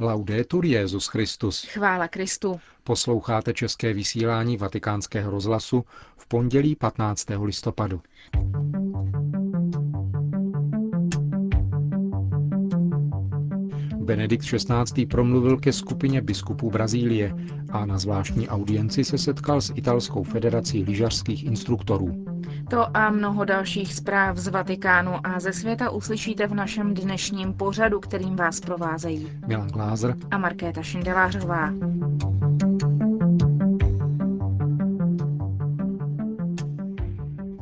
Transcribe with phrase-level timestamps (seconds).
[0.00, 1.64] Laudetur Jezus Christus.
[1.64, 2.60] Chvála Kristu.
[2.84, 5.84] Posloucháte české vysílání Vatikánského rozhlasu
[6.16, 7.26] v pondělí 15.
[7.42, 8.02] listopadu.
[14.06, 15.06] Benedikt XVI.
[15.06, 17.34] promluvil ke skupině biskupů Brazílie
[17.70, 22.24] a na zvláštní audienci se setkal s italskou federací lyžařských instruktorů.
[22.70, 28.00] To a mnoho dalších zpráv z Vatikánu a ze světa uslyšíte v našem dnešním pořadu,
[28.00, 31.70] kterým vás provázejí Milan Glázer a Markéta Šindelářová.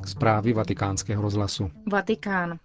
[0.06, 1.70] Zprávy vatikánského rozhlasu.
[1.92, 2.58] Vatikán.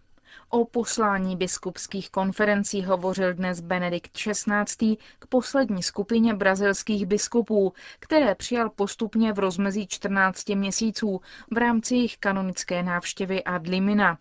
[0.50, 4.98] O poslání biskupských konferencí hovořil dnes Benedikt XVI.
[5.20, 11.22] k poslední skupině brazilských biskupů, které přijal postupně v rozmezí 14 měsíců
[11.52, 14.18] v rámci jejich kanonické návštěvy ad limina.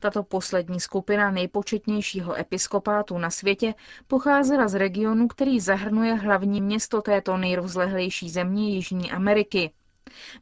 [0.00, 3.74] Tato poslední skupina nejpočetnějšího episkopátu na světě
[4.06, 9.70] pocházela z regionu, který zahrnuje hlavní město této nejrozlehlejší země Jižní Ameriky.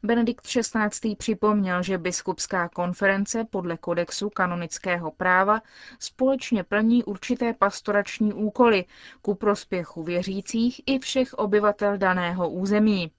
[0.03, 1.15] Benedikt XVI.
[1.15, 5.61] připomněl, že biskupská konference podle kodexu kanonického práva
[5.99, 8.85] společně plní určité pastorační úkoly
[9.21, 13.11] ku prospěchu věřících i všech obyvatel daného území.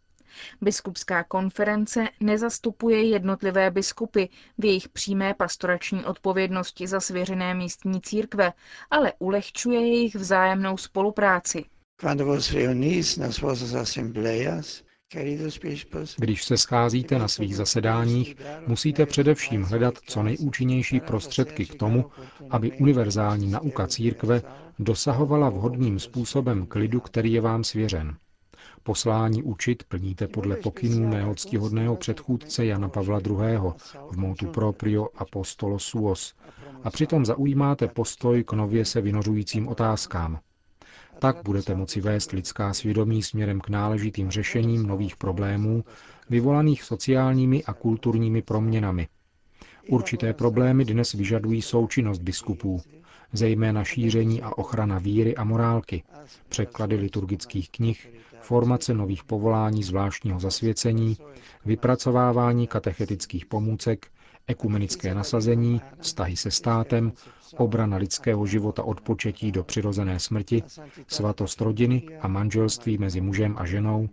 [0.61, 4.25] Biskupská konference nezastupuje jednotlivé biskupy
[4.59, 8.53] v jejich přímé pastorační odpovědnosti za svěřené místní církve,
[8.91, 11.65] ale ulehčuje jejich vzájemnou spolupráci.
[12.01, 14.83] Quando vos reunis nas vossas assembleias,
[16.19, 22.05] když se scházíte na svých zasedáních, musíte především hledat co nejúčinnější prostředky k tomu,
[22.51, 24.43] aby univerzální nauka církve
[24.79, 28.17] dosahovala vhodným způsobem k lidu, který je vám svěřen.
[28.83, 33.59] Poslání učit plníte podle pokynů mého ctihodného předchůdce Jana Pavla II.
[34.11, 36.35] v motu proprio apostolo suos
[36.85, 40.39] a přitom zaujímáte postoj k nově se vynořujícím otázkám.
[41.19, 45.85] Tak budete moci vést lidská svědomí směrem k náležitým řešením nových problémů,
[46.31, 49.09] vyvolaných sociálními a kulturními proměnami.
[49.89, 52.81] Určité problémy dnes vyžadují součinnost biskupů,
[53.33, 56.03] zejména šíření a ochrana víry a morálky,
[56.49, 61.17] překlady liturgických knih, formace nových povolání zvláštního zasvěcení,
[61.65, 64.07] vypracovávání katechetických pomůcek,
[64.47, 67.13] ekumenické nasazení, vztahy se státem,
[67.57, 70.63] obrana lidského života od početí do přirozené smrti,
[71.07, 74.09] svatost rodiny a manželství mezi mužem a ženou,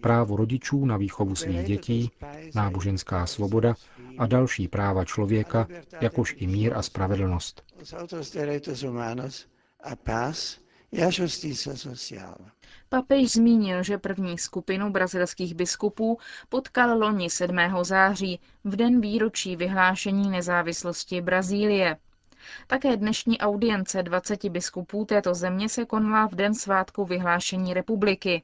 [0.00, 2.10] právo rodičů na výchovu svých dětí,
[2.54, 3.74] náboženská svoboda
[4.18, 5.66] a další práva člověka,
[6.00, 7.62] jakož i mír a spravedlnost.
[12.88, 16.18] Papež zmínil, že první skupinu brazilských biskupů
[16.48, 17.56] potkal loni 7.
[17.82, 21.96] září, v den výročí vyhlášení nezávislosti Brazílie.
[22.66, 28.42] Také dnešní audience 20 biskupů této země se konala v den svátku vyhlášení republiky.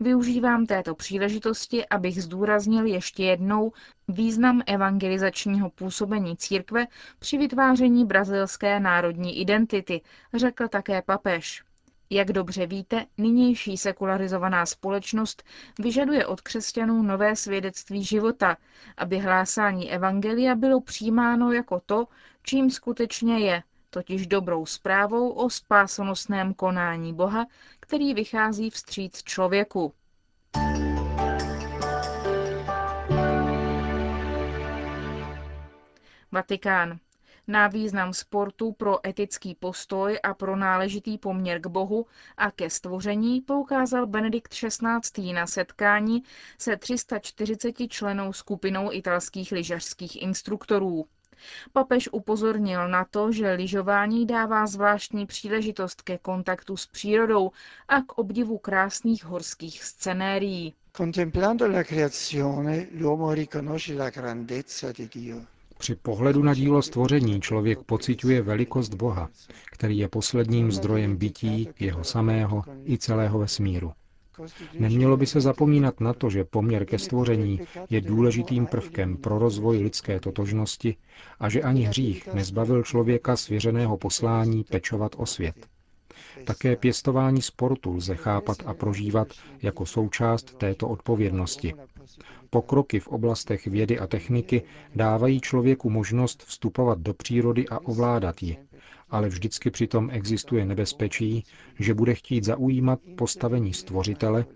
[0.00, 3.72] Využívám této příležitosti, abych zdůraznil ještě jednou
[4.08, 6.86] význam evangelizačního působení církve
[7.18, 10.00] při vytváření brazilské národní identity,
[10.34, 11.64] řekl také papež.
[12.10, 15.42] Jak dobře víte, nynější sekularizovaná společnost
[15.78, 18.56] vyžaduje od křesťanů nové svědectví života,
[18.96, 22.06] aby hlásání evangelia bylo přijímáno jako to,
[22.42, 23.62] čím skutečně je,
[23.98, 27.46] totiž dobrou zprávou o spásonosném konání Boha,
[27.80, 29.92] který vychází vstříc člověku.
[36.32, 36.98] Vatikán.
[37.46, 43.40] Na význam sportu pro etický postoj a pro náležitý poměr k Bohu a ke stvoření
[43.40, 45.32] poukázal Benedikt XVI.
[45.32, 46.22] na setkání
[46.58, 51.06] se 340 členou skupinou italských lyžařských instruktorů.
[51.72, 57.50] Papež upozornil na to, že lyžování dává zvláštní příležitost ke kontaktu s přírodou
[57.88, 60.74] a k obdivu krásných horských scenérií.
[60.96, 65.40] Contemplando la creazione, l'uomo riconosce la grandezza di Dio.
[65.78, 69.28] Při pohledu na dílo stvoření člověk pociťuje velikost Boha,
[69.72, 73.92] který je posledním zdrojem bytí jeho samého i celého vesmíru.
[74.78, 79.78] Nemělo by se zapomínat na to, že poměr ke stvoření je důležitým prvkem pro rozvoj
[79.78, 80.96] lidské totožnosti
[81.40, 85.56] a že ani hřích nezbavil člověka svěřeného poslání pečovat o svět.
[86.44, 89.28] Také pěstování sportu lze chápat a prožívat
[89.62, 91.74] jako součást této odpovědnosti.
[92.50, 94.62] Pokroky v oblastech vědy a techniky
[94.94, 98.56] dávají člověku možnost vstupovat do přírody a ovládat ji,
[99.10, 101.44] ale vždycky přitom existuje nebezpečí,
[101.78, 104.46] že bude chtít zaujímat postavení stvořitele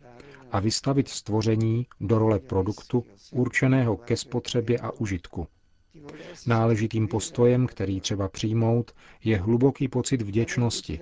[0.52, 5.46] a vystavit stvoření do role produktu určeného ke spotřebě a užitku.
[6.46, 8.92] Náležitým postojem, který třeba přijmout,
[9.24, 11.00] je hluboký pocit vděčnosti,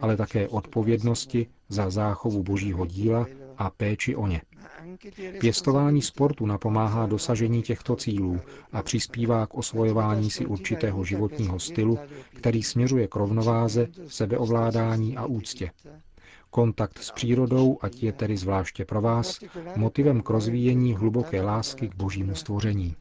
[0.00, 3.26] ale také odpovědnosti za záchovu božího díla
[3.62, 4.42] a péči o ně.
[5.40, 8.40] Pěstování sportu napomáhá dosažení těchto cílů
[8.72, 11.98] a přispívá k osvojování si určitého životního stylu,
[12.34, 15.70] který směřuje k rovnováze, sebeovládání a úctě.
[16.50, 19.38] Kontakt s přírodou, ať je tedy zvláště pro vás,
[19.76, 22.96] motivem k rozvíjení hluboké lásky k božímu stvoření.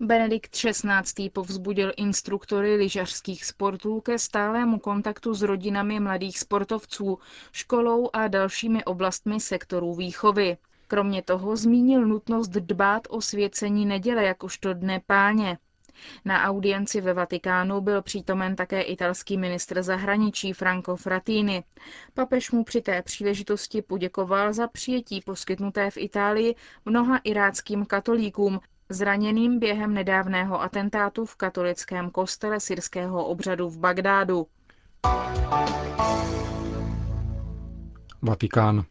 [0.00, 1.30] Benedikt XVI.
[1.30, 7.18] povzbudil instruktory lyžařských sportů ke stálému kontaktu s rodinami mladých sportovců,
[7.52, 10.56] školou a dalšími oblastmi sektorů výchovy.
[10.88, 15.58] Kromě toho zmínil nutnost dbát o svěcení neděle jakožto dne páně.
[16.24, 21.64] Na audienci ve Vatikánu byl přítomen také italský ministr zahraničí Franco Frattini.
[22.14, 26.54] Papež mu při té příležitosti poděkoval za přijetí poskytnuté v Itálii
[26.84, 34.46] mnoha iráckým katolíkům, zraněným během nedávného atentátu v katolickém kostele syrského obřadu v Bagdádu.
[38.22, 38.84] Vatikán.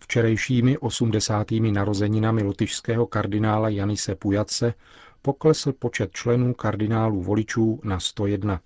[0.00, 1.46] Včerejšími 80.
[1.50, 4.74] narozeninami lotyšského kardinála Janise Pujace
[5.22, 8.60] poklesl počet členů kardinálů voličů na 101.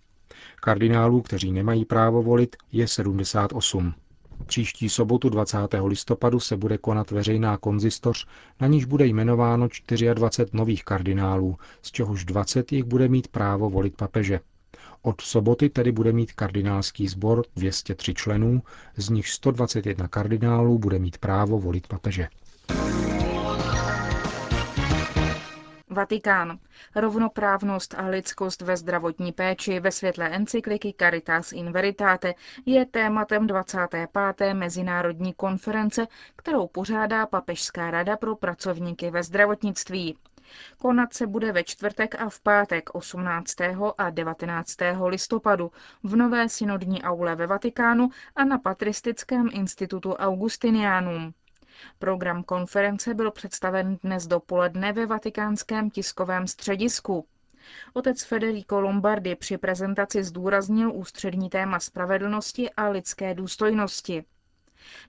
[0.60, 3.94] Kardinálů, kteří nemají právo volit, je 78.
[4.46, 5.58] Příští sobotu 20.
[5.84, 8.26] listopadu se bude konat veřejná konzistoř,
[8.60, 9.68] na níž bude jmenováno
[10.14, 14.40] 24 nových kardinálů, z čehož 20 jich bude mít právo volit papeže.
[15.02, 18.62] Od soboty tedy bude mít kardinálský sbor 203 členů,
[18.96, 22.28] z nich 121 kardinálů bude mít právo volit papeže.
[25.96, 26.58] Vatikán.
[26.94, 32.34] Rovnoprávnost a lidskost ve zdravotní péči ve světle encykliky Caritas in Veritate
[32.66, 34.10] je tématem 25.
[34.54, 36.06] mezinárodní konference,
[36.36, 40.18] kterou pořádá Papežská rada pro pracovníky ve zdravotnictví.
[40.78, 43.54] Konat se bude ve čtvrtek a v pátek 18.
[43.98, 44.76] a 19.
[45.06, 45.72] listopadu
[46.02, 51.32] v nové synodní aule ve Vatikánu a na Patristickém institutu Augustinianum.
[51.98, 57.26] Program konference byl představen dnes dopoledne ve vatikánském tiskovém středisku.
[57.92, 64.24] Otec Federico Lombardi při prezentaci zdůraznil ústřední téma spravedlnosti a lidské důstojnosti.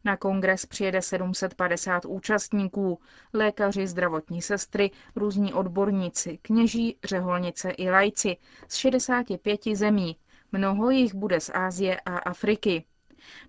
[0.03, 2.99] Na kongres přijede 750 účastníků,
[3.33, 8.37] lékaři, zdravotní sestry, různí odborníci, kněží, řeholnice i lajci
[8.67, 10.17] z 65 zemí.
[10.51, 12.85] Mnoho jich bude z Ázie a Afriky.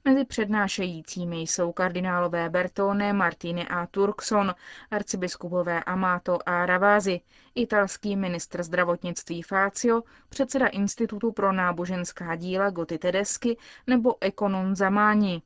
[0.04, 4.54] Mezi přednášejícími jsou kardinálové Bertone, Martini a Turkson,
[4.90, 7.20] arcibiskupové Amato a Ravasi,
[7.54, 13.56] italský ministr zdravotnictví Fácio, předseda Institutu pro náboženská díla Goty Tedesky
[13.86, 15.42] nebo ekonom Zamáni.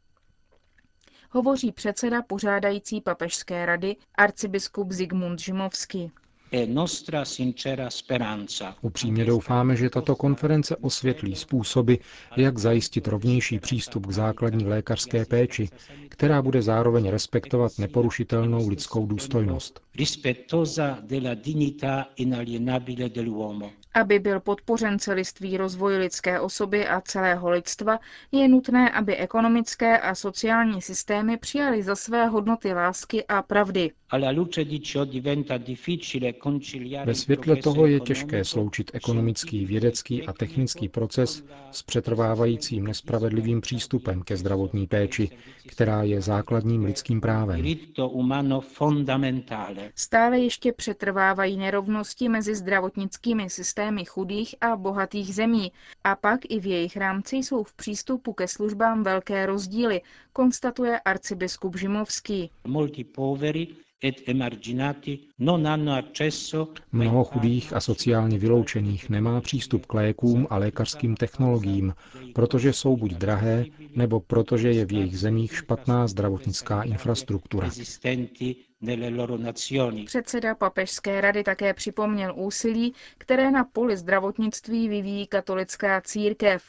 [1.30, 6.12] Hovoří předseda pořádající papežské rady arcibiskup Zigmund Žimovský.
[8.82, 11.94] Upřímně doufáme, že tato konference osvětlí způsoby,
[12.36, 15.68] jak zajistit rovnější přístup k základní lékařské péči,
[16.08, 19.80] která bude zároveň respektovat neporušitelnou lidskou důstojnost.
[23.94, 27.98] Aby byl podpořen celistvý rozvoj lidské osoby a celého lidstva,
[28.32, 33.90] je nutné, aby ekonomické a sociální systémy přijaly za své hodnoty lásky a pravdy.
[37.04, 44.22] Ve světle toho je těžké sloučit ekonomický, vědecký a technický proces s přetrvávajícím nespravedlivým přístupem
[44.22, 45.30] ke zdravotní péči,
[45.66, 47.64] která je základním lidským právem.
[49.94, 55.72] Stále ještě přetrvávají nerovnosti mezi zdravotnickými systémy chudých a bohatých zemí
[56.04, 60.00] a pak i v jejich rámci jsou v přístupu ke službám velké rozdíly,
[60.32, 62.50] konstatuje arcibiskup Žimovský.
[66.92, 71.94] Mnoho chudých a sociálně vyloučených nemá přístup k lékům a lékařským technologiím,
[72.34, 73.64] protože jsou buď drahé,
[73.96, 77.70] nebo protože je v jejich zemích špatná zdravotnická infrastruktura.
[80.06, 86.62] Předseda papežské rady také připomněl úsilí, které na poli zdravotnictví vyvíjí katolická církev.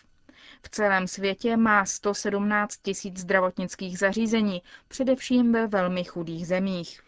[0.66, 7.02] V celém světě má 117 tisíc zdravotnických zařízení, především ve velmi chudých zemích.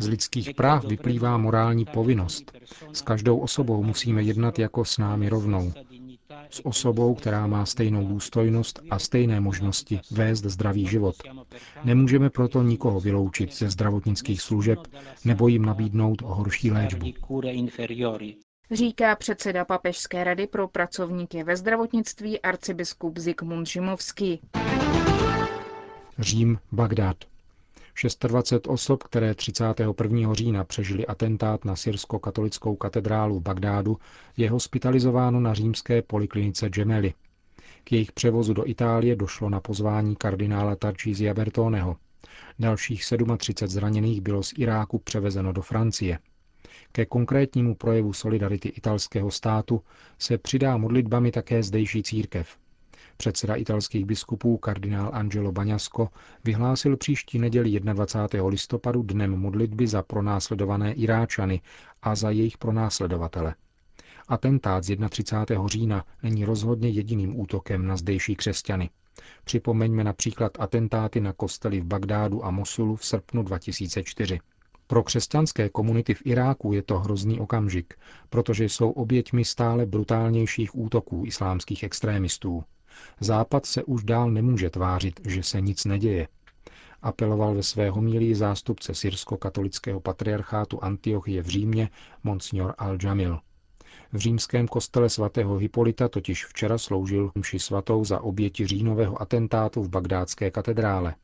[0.00, 2.52] Z lidských práv vyplývá morální povinnost.
[2.92, 5.72] S každou osobou musíme jednat jako s námi rovnou.
[6.50, 11.16] S osobou, která má stejnou důstojnost a stejné možnosti vést zdravý život.
[11.84, 14.78] Nemůžeme proto nikoho vyloučit ze zdravotnických služeb
[15.24, 17.06] nebo jim nabídnout horší léčbu
[18.70, 24.40] říká předseda Papežské rady pro pracovníky ve zdravotnictví arcibiskup Zikmund Žimovský.
[26.18, 27.16] Řím, Bagdád.
[28.20, 30.34] 26 osob, které 31.
[30.34, 33.98] října přežili atentát na syrsko-katolickou katedrálu v Bagdádu,
[34.36, 37.14] je hospitalizováno na římské poliklinice Gemelli.
[37.84, 41.96] K jejich převozu do Itálie došlo na pozvání kardinála Tarcísia Bertoneho.
[42.58, 43.04] Dalších
[43.38, 46.18] 37 zraněných bylo z Iráku převezeno do Francie.
[46.92, 49.82] Ke konkrétnímu projevu solidarity italského státu
[50.18, 52.56] se přidá modlitbami také zdejší církev.
[53.16, 56.08] Předseda italských biskupů kardinál Angelo Baňasko
[56.44, 58.48] vyhlásil příští neděli 21.
[58.48, 61.60] listopadu dnem modlitby za pronásledované Iráčany
[62.02, 63.54] a za jejich pronásledovatele.
[64.28, 65.68] Atentát z 31.
[65.68, 68.90] října není rozhodně jediným útokem na zdejší křesťany.
[69.44, 74.40] Připomeňme například atentáty na kostely v Bagdádu a Mosulu v srpnu 2004.
[74.94, 77.94] Pro křesťanské komunity v Iráku je to hrozný okamžik,
[78.30, 82.64] protože jsou oběťmi stále brutálnějších útoků islámských extrémistů.
[83.20, 86.28] Západ se už dál nemůže tvářit, že se nic neděje.
[87.02, 91.90] Apeloval ve své homílii zástupce syrsko-katolického patriarchátu Antiochie v Římě,
[92.24, 93.40] Monsignor Al-Jamil.
[94.12, 99.88] V římském kostele svatého Hipolita totiž včera sloužil mši svatou za oběti říjnového atentátu v
[99.88, 101.14] bagdátské katedrále.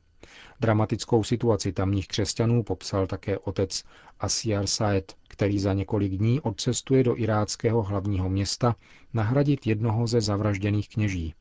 [0.60, 3.84] Dramatickou situaci tamních křesťanů popsal také otec
[4.20, 8.76] Asiar Saed, který za několik dní odcestuje do iráckého hlavního města
[9.14, 11.34] nahradit jednoho ze zavražděných kněží.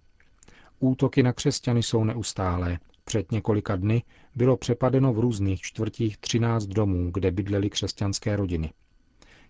[0.79, 2.79] Útoky na křesťany jsou neustálé.
[3.03, 4.03] Před několika dny
[4.35, 8.73] bylo přepadeno v různých čtvrtích 13 domů, kde bydlely křesťanské rodiny.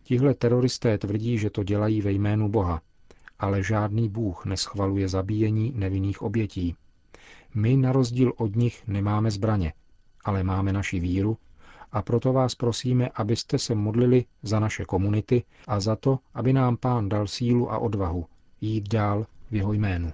[0.04, 2.82] Tihle teroristé tvrdí, že to dělají ve jménu Boha,
[3.40, 6.76] ale žádný Bůh neschvaluje zabíjení nevinných obětí.
[7.56, 9.74] My na rozdíl od nich nemáme zbraně,
[10.26, 11.38] ale máme naši víru
[11.92, 16.78] a proto vás prosíme, abyste se modlili za naše komunity a za to, aby nám
[16.78, 18.26] Pán dal sílu a odvahu
[18.62, 20.14] jít dál v jeho jménu.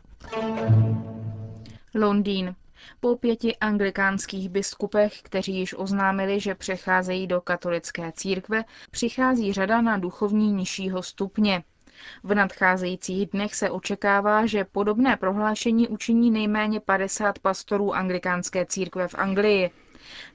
[1.95, 2.55] Londýn.
[2.99, 9.97] Po pěti anglikánských biskupech, kteří již oznámili, že přecházejí do katolické církve, přichází řada na
[9.97, 11.63] duchovní nižšího stupně.
[12.23, 19.15] V nadcházejících dnech se očekává, že podobné prohlášení učiní nejméně 50 pastorů anglikánské církve v
[19.15, 19.71] Anglii.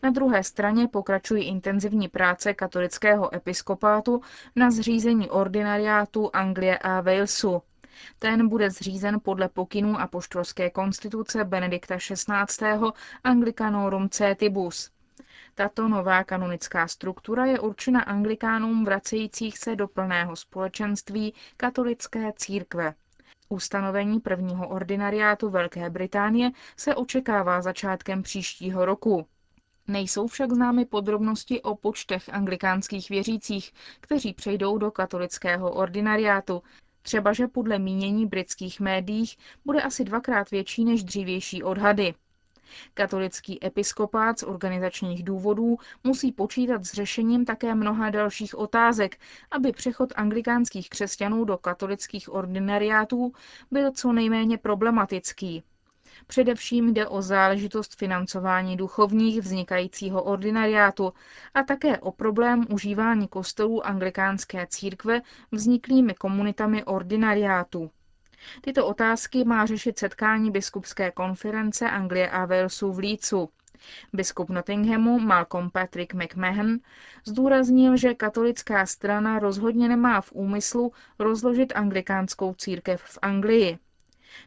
[0.02, 4.20] Na druhé straně pokračují intenzivní práce katolického episkopátu
[4.56, 7.62] na zřízení ordinariátu Anglie a Walesu.
[8.18, 12.90] Ten bude zřízen podle pokynů a poštolské konstituce Benedikta XVI.
[13.24, 14.90] Anglicanorum Cetibus.
[15.54, 22.94] Tato nová kanonická struktura je určena anglikánům vracejících se do plného společenství katolické církve.
[23.48, 29.26] Ustanovení prvního ordinariátu Velké Británie se očekává začátkem příštího roku.
[29.88, 36.62] Nejsou však známy podrobnosti o počtech anglikánských věřících, kteří přejdou do katolického ordinariátu,
[37.02, 42.14] Třeba, že podle mínění britských médiích bude asi dvakrát větší než dřívější odhady.
[42.94, 49.16] Katolický episkopát z organizačních důvodů musí počítat s řešením také mnoha dalších otázek,
[49.50, 53.32] aby přechod anglikánských křesťanů do katolických ordinariátů
[53.70, 55.62] byl co nejméně problematický.
[56.26, 61.12] Především jde o záležitost financování duchovních vznikajícího ordinariátu
[61.54, 65.22] a také o problém užívání kostelů anglikánské církve
[65.52, 67.90] vzniklými komunitami ordinariátu.
[68.60, 73.50] Tyto otázky má řešit setkání biskupské konference Anglie a Walesu v Lícu.
[74.12, 76.78] Biskup Nottinghamu Malcolm Patrick McMahon
[77.26, 83.78] zdůraznil, že katolická strana rozhodně nemá v úmyslu rozložit anglikánskou církev v Anglii.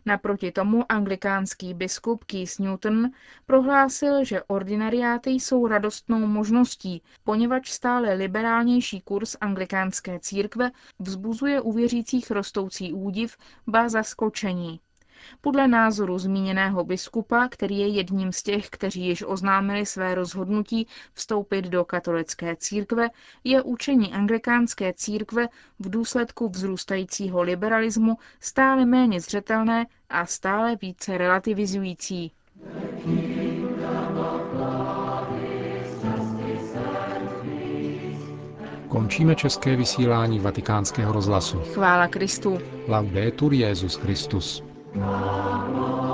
[0.05, 3.09] Naproti tomu anglikánský biskup Keith Newton
[3.45, 12.31] prohlásil, že ordinariáty jsou radostnou možností, poněvadž stále liberálnější kurz anglikánské církve vzbuzuje u věřících
[12.31, 14.79] rostoucí údiv, ba zaskočení.
[15.41, 21.65] Podle názoru zmíněného biskupa, který je jedním z těch, kteří již oznámili své rozhodnutí vstoupit
[21.65, 23.09] do katolické církve,
[23.43, 25.47] je učení anglikánské církve
[25.79, 32.31] v důsledku vzrůstajícího liberalismu stále méně zřetelné a stále více relativizující.
[38.87, 41.59] Končíme české vysílání vatikánského rozhlasu.
[41.59, 42.59] Chvála Kristu.
[42.87, 44.63] Laudetur Jezus Christus.
[44.95, 46.12] 那么